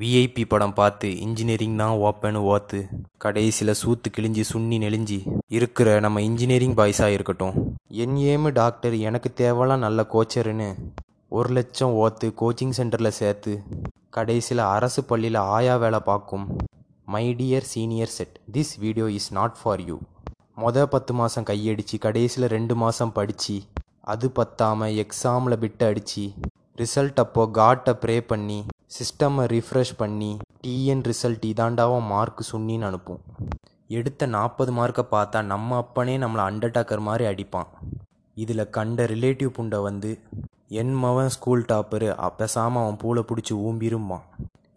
[0.00, 2.78] VIP படம் பார்த்து engineering தான் ஓப்பன்னு ஓத்து.
[3.24, 5.18] கடைசியில் சூத்து கிழிஞ்சி சுண்ணி நெளிஞ்சி.
[5.56, 7.54] இருக்கிற நம்ம இன்ஜினியரிங் பாய்ஸாக இருக்கட்டும்.
[8.02, 10.68] என் ஏமு டாக்டர் எனக்கு தேவலாம் நல்ல கோச்சருன்னு
[11.38, 13.54] ஒரு லட்சம் ஓத்து கோச்சிங் சென்டரில் சேர்த்து
[14.16, 16.46] கடைசியில் அரசு பள்ளியில் ஆயா வேலை பார்க்கும்.
[17.14, 19.98] My dear senior set this video is not for you
[20.62, 23.56] மொத பத்து மாதம் கையடிச்சு கடைசியில் ரெண்டு மாதம் படித்து
[24.14, 26.24] அது பத்தாமல் எக்ஸாமில் பிட்டு அடித்து
[26.78, 28.58] ரிசல்ட் அப்போ காட்டை ப்ரே பண்ணி
[28.90, 30.28] சிஸ்டமை ரிஃப்ரெஷ் பண்ணி
[30.62, 33.18] டிஎன் ரிசல்ட் இதாண்டாவும் மார்க் சுன்னின்னு அனுப்பும்.
[33.98, 37.68] எடுத்த நாற்பது மார்க்கை பார்த்தா நம்ம அப்பனே நம்மளை அண்டர்டாக்கர் மாதிரி அடிப்பான்.
[38.36, 40.10] இதில் கண்ட ரிலேட்டிவ் புண்டை வந்து
[40.80, 44.24] என் மவன் ஸ்கூல் டாப்பரு அப்பசாம அவன் பூளை பிடிச்சி ஊம்பிரும்பான்.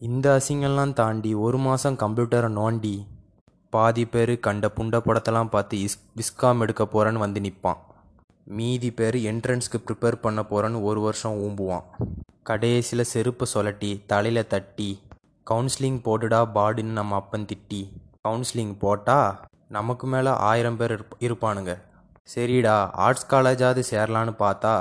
[0.08, 2.96] இந்த அசிங்கெல்லாம் தாண்டி ஒரு மாதம் கம்ப்யூட்டரை நோண்டி
[3.70, 7.82] பாதி பேர் கண்ட புண்டை படத்தெல்லாம் பார்த்து இஸ் விஸ்காம் எடுக்க போகிறேன்னு வந்து நிற்பான்
[8.58, 11.86] மீதி பேர் என்ட்ரன்ஸ்க்கு ப்ரிப்பேர் பண்ண போகிறேன்னு ஒரு வருஷம் ஊம்புவான்.
[12.46, 14.88] கடைசியில் செருப்பை சொலட்டி தலையில் தட்டி
[15.48, 17.82] கவுன்சிலிங் போட்டுடா பாடுன்னு நம்ம அப்பன் திட்டி.
[18.28, 21.72] கவுன்சிலிங் போட்டால் நமக்கு மேலே ஆயிரம் பேர் இருப் இருப்பானுங்க.
[22.34, 22.76] சரிடா
[23.06, 24.74] ஆர்ட்ஸ் காலேஜாவது சேரலான்னு பார்த்தா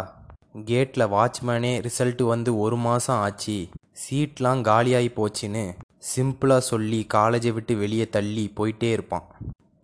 [0.71, 3.59] கேட்டில் வாட்ச்மேனே ரிசல்ட்டு வந்து ஒரு மாதம் ஆச்சு.
[4.03, 5.65] சீட்லாம் காலியாகி போச்சுன்னு
[6.11, 9.27] சிம்பிளாக சொல்லி காலேஜை விட்டு வெளியே தள்ளி போயிட்டே இருப்பான்.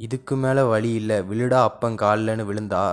[0.07, 2.85] இதுக்கு மேலே வழி இல்லை விழுடா அப்பன் காலில்னு விழுந்தா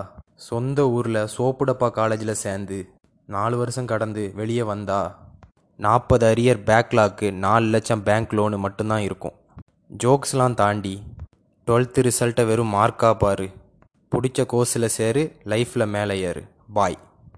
[0.50, 2.78] சொந்த ஊரில் சோப்புடப்பா காலேஜில் சேர்ந்து
[3.26, 5.20] நாலு வருஷம் கடந்து வெளியே வந்தா
[5.78, 9.34] நாற்பது அரியர் பேக்லாக்கு நாலு லட்சம் பேங்க் லோனு மட்டும்தான் இருக்கும்.
[10.04, 11.04] ஜோக்ஸ்லாம் தாண்டி
[11.68, 13.50] டுவெல்த்து ரிசல்ட்டை வெறும் மார்க்காக பாரு.
[14.12, 16.44] பிடிச்ச கோர்ஸில் சேரு லைஃப்பில் மேலே ஏறு.
[16.74, 16.98] பாய்.